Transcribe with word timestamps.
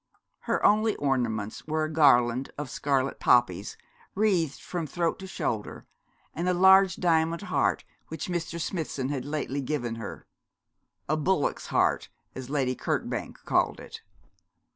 Her 0.49 0.65
only 0.65 0.95
ornaments 0.95 1.67
were 1.67 1.83
a 1.83 1.93
garland 1.93 2.49
of 2.57 2.71
scarlet 2.71 3.19
poppies 3.19 3.77
wreathed 4.15 4.59
from 4.59 4.87
throat 4.87 5.19
to 5.19 5.27
shoulder, 5.27 5.85
and 6.33 6.49
a 6.49 6.55
large 6.55 6.95
diamond 6.95 7.43
heart 7.43 7.83
which 8.07 8.27
Mr. 8.27 8.59
Smithson 8.59 9.09
had 9.09 9.25
lately 9.25 9.61
given 9.61 9.97
her; 9.97 10.25
'a 11.07 11.17
bullock's 11.17 11.67
heart,' 11.67 12.09
as 12.33 12.49
Lady 12.49 12.73
Kirkbank 12.75 13.45
called 13.45 13.79
it. 13.79 14.01